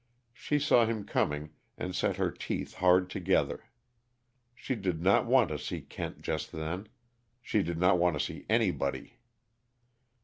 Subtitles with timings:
[0.33, 3.65] She saw him coming and set her teeth hard together.
[4.55, 6.87] She did not want to see Kent just then;
[7.39, 9.19] she did not want to see anybody.